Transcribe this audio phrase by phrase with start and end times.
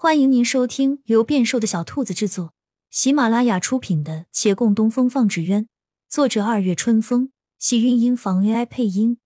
[0.00, 2.54] 欢迎您收听由变瘦的小兔子制作、
[2.88, 5.64] 喜马拉雅出品的《且共东风放纸鸢》，
[6.08, 9.18] 作者二月春风，喜韵音房 AI 配音。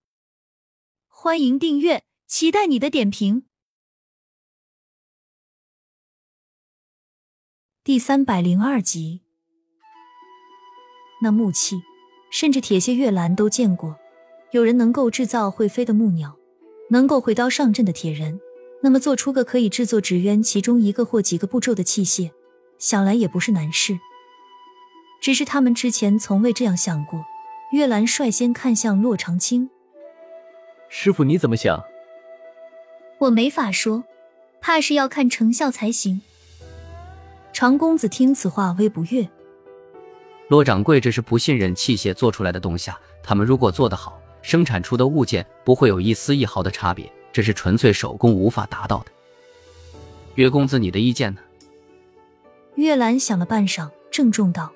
[1.09, 3.45] 欢迎订阅，期待你的点评。
[7.85, 9.21] 第三百零二集，
[11.21, 11.83] 那木器，
[12.31, 13.99] 甚至铁屑月兰都见过。
[14.53, 16.39] 有人能够制造会飞的木鸟，
[16.89, 18.41] 能够挥刀上阵的铁人。
[18.85, 22.33] 那么，做出个可以制作纸鸢其中一个或几个步骤的器械，
[22.79, 23.99] 想来也不是难事。
[25.21, 27.25] 只是他们之前从未这样想过。
[27.73, 29.71] 月兰率先看向洛长青
[30.91, 31.83] ：“师傅，你怎么想？”
[33.19, 34.05] 我没法说，
[34.61, 36.21] 怕是要看成效才行。
[37.51, 39.27] 长公子听此话微不悦
[40.51, 43.01] ：“洛掌柜，这是不信任器械做出来的东西啊！
[43.23, 49.07] 他们如果做得好，生产出的物件不会有一丝一毫的差别。”这是纯粹手工无法达到的。
[50.35, 51.41] 岳公子，你的意见呢？
[52.77, 54.71] 月兰想了半晌，郑重道：“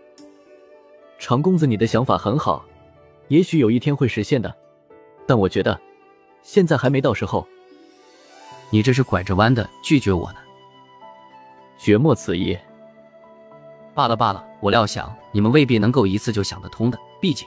[1.19, 2.65] 长公子，你的想法很好，
[3.29, 4.55] 也许有一天会实现的，
[5.27, 5.81] 但我觉得
[6.43, 7.47] 现在还没到时候。
[8.71, 10.39] 你这是拐着弯的拒绝我呢？
[11.79, 12.59] 绝莫此意。
[13.95, 17.47] 罢了罢了，我料想你们未必能够一次就想得通的，毕竟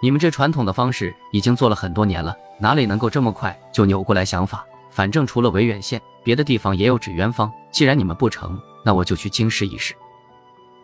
[0.00, 4.64] 你们这传统的方式已经做了很多年了。”哪里能够这么快就扭过来想法？
[4.90, 7.52] 反正除了维远县，别的地方也有纸鸢坊。
[7.70, 9.94] 既然你们不成，那我就去京师一试。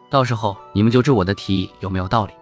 [0.08, 2.32] 到时候你们就知我的提议有没有道理。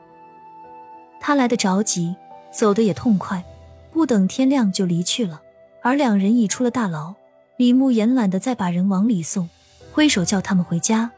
[1.19, 2.15] 他来的着急，
[2.53, 3.43] 走的也痛快，
[3.91, 5.41] 不等天亮就离去了。
[5.81, 7.15] 而两人已出了大牢，
[7.57, 9.49] 李慕言懒得再把人往里送，
[9.93, 11.11] 挥手叫他们回家。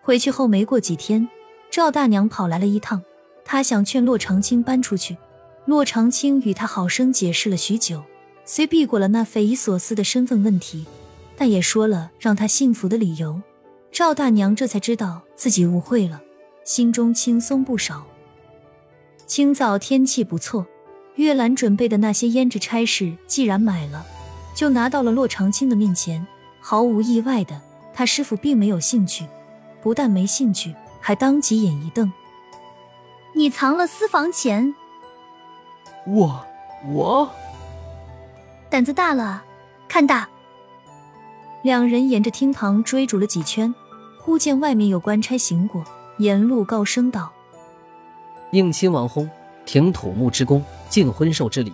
[0.00, 1.28] 回去后没过几天，
[1.70, 3.02] 赵大娘跑来了一趟，
[3.44, 5.16] 她想劝洛长青搬出去。
[5.66, 8.02] 洛长青与他好生解释了许久，
[8.44, 10.84] 虽避过了那匪夷所思的身份问题，
[11.36, 13.40] 但也说了让他信服的理由。
[13.90, 16.20] 赵大娘这才知道自己误会了，
[16.64, 18.04] 心中轻松不少。
[19.26, 20.66] 清早天气不错，
[21.14, 24.04] 月兰准备的那些胭脂差事既然买了，
[24.54, 26.26] 就拿到了洛长青的面前。
[26.60, 27.58] 毫无意外的，
[27.94, 29.26] 他师傅并没有兴趣，
[29.82, 32.12] 不但没兴趣，还当即眼一瞪
[33.34, 34.74] ：“你藏了私房钱？”
[36.06, 36.44] 我
[36.86, 37.30] 我
[38.68, 39.42] 胆子大了，
[39.88, 40.28] 看大！
[41.62, 43.74] 两人沿着厅堂追逐了几圈，
[44.20, 45.82] 忽见外面有官差行过，
[46.18, 47.32] 沿路高声道
[48.52, 49.28] ：“应亲王薨，
[49.64, 51.72] 停土木之功，尽婚寿之礼。”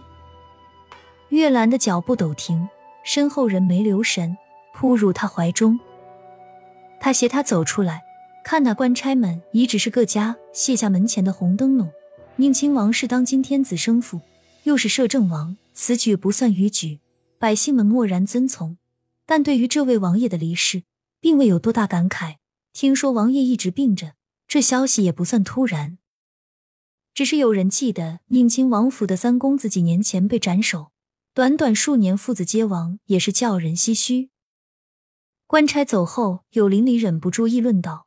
[1.31, 2.69] 月兰的脚步陡停，
[3.03, 4.37] 身后人没留神，
[4.73, 5.81] 扑入他怀中。
[7.01, 8.03] 他携他走出来，
[8.45, 11.91] 看那官差们已只是各家卸下门前的红灯笼。
[12.37, 14.21] 宁亲王是当今天子生父，
[14.65, 17.01] 又是摄政王，此举不算逾矩，
[17.39, 18.79] 百姓们默然遵从。
[19.27, 20.85] 但对于这位王爷的离世，
[21.21, 22.37] 并未有多大感慨。
[22.73, 24.15] 听说王爷一直病着，
[24.49, 25.99] 这消息也不算突然。
[27.13, 30.93] 只是有人记得宁亲王府的三公子几年前被斩首，
[31.35, 34.31] 短短数年父子皆亡，也是叫人唏嘘。
[35.47, 38.07] 官差走后，有邻里忍不住议论道：“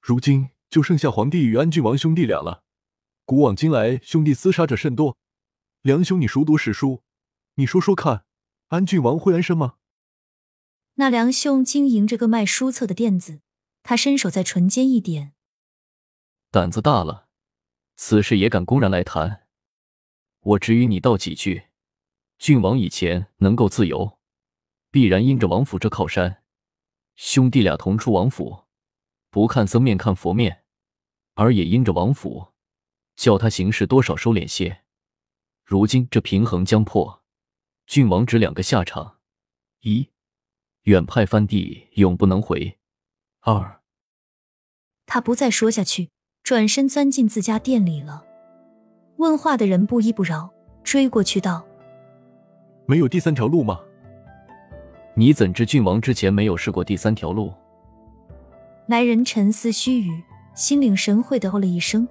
[0.00, 2.62] 如今就剩下皇帝与安郡王兄弟俩了。”
[3.28, 5.18] 古往今来，兄弟厮杀者甚多。
[5.82, 7.02] 梁兄，你熟读史书，
[7.56, 8.24] 你说说看，
[8.68, 9.74] 安郡王会安身吗？
[10.94, 13.42] 那梁兄经营着个卖书册的店子，
[13.82, 15.34] 他伸手在唇间一点，
[16.50, 17.28] 胆子大了，
[17.96, 19.46] 此事也敢公然来谈。
[20.40, 21.64] 我只与你道几句：
[22.38, 24.18] 郡王以前能够自由，
[24.90, 26.42] 必然因着王府这靠山。
[27.14, 28.64] 兄弟俩同出王府，
[29.28, 30.64] 不看僧面看佛面，
[31.34, 32.54] 而也因着王府。
[33.18, 34.82] 叫他行事多少收敛些。
[35.64, 37.20] 如今这平衡将破，
[37.84, 39.16] 郡王只两个下场：
[39.80, 40.08] 一，
[40.84, 42.76] 远派藩地永不能回；
[43.40, 43.80] 二，
[45.04, 46.10] 他不再说下去，
[46.44, 48.24] 转身钻进自家店里了。
[49.16, 51.66] 问话的人不依不饶，追过去道
[52.86, 53.80] ：“没有第三条路吗？
[55.16, 57.52] 你怎知郡王之前没有试过第三条路？”
[58.86, 60.22] 来人沉思须臾，
[60.54, 62.08] 心领神会的哦了一声。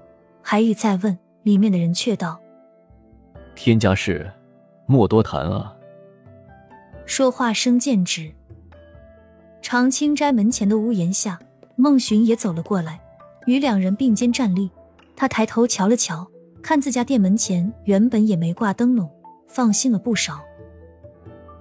[0.50, 2.40] 还欲再问，里面的人却道
[3.54, 4.32] ：“天家事，
[4.86, 5.76] 莫多谈啊。”
[7.06, 8.32] 说话声渐止。
[9.62, 11.38] 长青斋门前的屋檐下，
[11.76, 12.98] 孟寻也走了过来，
[13.46, 14.72] 与两人并肩站立。
[15.18, 16.26] 他抬头瞧了瞧，
[16.62, 19.12] 看自家店门前原本也没挂灯笼，
[19.48, 20.40] 放心了不少。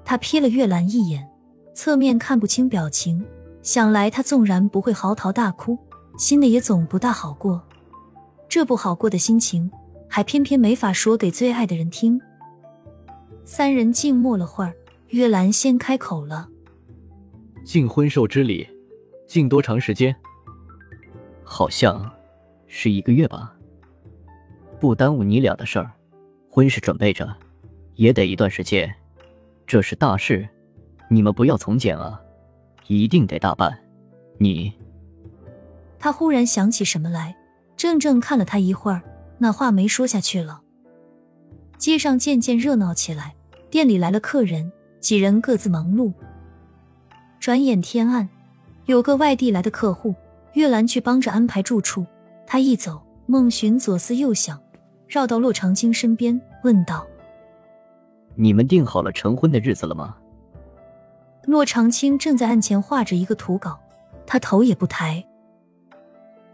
[0.04, 1.28] 他瞥了月兰一眼，
[1.74, 3.26] 侧面看不清表情，
[3.62, 5.76] 想来他纵然不会嚎啕大哭，
[6.16, 7.65] 心里也总不大好过。
[8.48, 9.70] 这不好过的心情，
[10.08, 12.20] 还偏偏没法说给最爱的人听。
[13.44, 14.74] 三人静默了会儿，
[15.08, 16.48] 月兰先开口了
[17.64, 18.66] ：“敬婚寿之礼，
[19.26, 20.14] 敬多长时间？
[21.44, 22.10] 好像
[22.66, 23.54] 是一个月吧。
[24.80, 25.92] 不耽误你俩的事儿，
[26.50, 27.36] 婚事准备着，
[27.94, 28.92] 也得一段时间。
[29.66, 30.48] 这是大事，
[31.08, 32.20] 你们不要从简啊，
[32.86, 33.76] 一定得大办。
[34.38, 34.72] 你，
[35.98, 37.36] 他忽然想起什么来，
[37.76, 39.02] 怔怔看了他一会儿，
[39.38, 40.62] 那话没说下去了。
[41.78, 43.34] 街上渐渐热闹起来，
[43.70, 46.12] 店里来了客人，几人各自忙碌。
[47.38, 48.28] 转眼天暗，
[48.86, 50.14] 有个外地来的客户，
[50.54, 52.06] 月兰去帮着安排住处。
[52.46, 54.58] 他一走，孟寻左思右想，
[55.06, 57.06] 绕到骆长青身边，问道
[58.36, 60.16] ：“你们定好了成婚的日子了吗？”
[61.44, 63.78] 骆长青正在案前画着一个图稿，
[64.26, 65.25] 他头也不抬。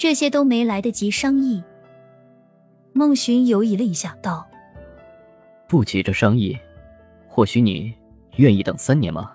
[0.02, 1.62] 这些都没来得及商议。
[2.92, 4.44] 孟寻犹疑了一下，道
[5.70, 6.58] ：“不急着商议，
[7.28, 7.94] 或许你
[8.34, 9.30] 愿意等三年吗？”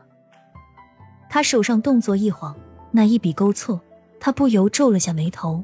[1.31, 2.53] 他手上动作一晃，
[2.91, 3.79] 那一笔勾错，
[4.19, 5.63] 他不由皱了下眉头。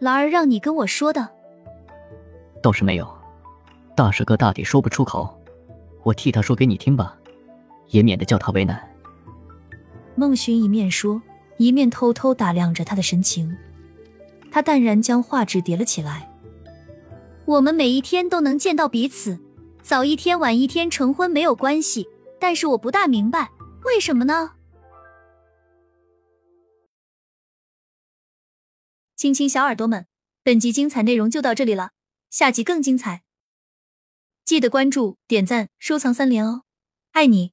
[0.00, 1.26] 兰儿让你跟我说的，
[2.62, 3.10] 倒是没有。
[3.96, 5.34] 大师哥大抵说不出口，
[6.02, 7.16] 我替他说给你听吧，
[7.88, 8.86] 也免得叫他为难。
[10.14, 11.22] 孟寻一面说，
[11.56, 13.56] 一面偷偷打量着他的神情。
[14.50, 16.30] 他淡然将画纸叠了起来。
[17.44, 19.38] 我们每一天都能见到彼此，
[19.82, 22.06] 早一天晚一天成婚没有关系，
[22.38, 23.50] 但是我不大明白。
[23.84, 24.52] 为什么呢？
[29.16, 30.06] 亲亲小耳朵们，
[30.42, 31.90] 本集精彩内容就到这里了，
[32.28, 33.22] 下集更精彩，
[34.44, 36.62] 记得关注、点赞、收藏三连哦，
[37.12, 37.52] 爱你！